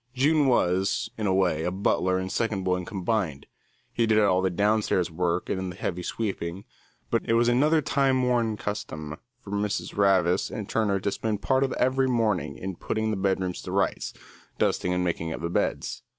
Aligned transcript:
June 0.15 0.47
was, 0.47 1.11
in 1.15 1.27
a 1.27 1.31
way, 1.35 1.69
butler 1.69 2.17
and 2.17 2.31
second 2.31 2.63
boy 2.63 2.83
combined; 2.83 3.45
he 3.93 4.07
did 4.07 4.17
all 4.17 4.41
the 4.41 4.49
downstairs 4.49 5.11
work 5.11 5.47
and 5.47 5.71
the 5.71 5.75
heavy 5.75 6.01
sweeping, 6.01 6.65
but 7.11 7.21
it 7.29 7.33
was 7.33 7.47
another 7.47 7.83
time 7.83 8.23
worn 8.23 8.57
custom 8.57 9.15
for 9.39 9.51
Mrs. 9.51 9.93
Ravis 9.95 10.49
and 10.49 10.67
Turner 10.67 10.99
to 10.99 11.11
spend 11.11 11.43
part 11.43 11.63
of 11.63 11.71
every 11.73 12.07
morning 12.07 12.57
in 12.57 12.77
putting 12.77 13.11
the 13.11 13.15
bedrooms 13.15 13.61
to 13.61 13.71
rights, 13.71 14.11
dusting 14.57 14.91
and 14.91 15.03
making 15.03 15.33
up 15.33 15.41
the 15.41 15.51
beds. 15.51 16.01